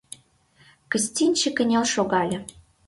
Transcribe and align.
Кыстинчи 0.91 1.49
кынел 1.57 1.85
шогале. 1.93 2.37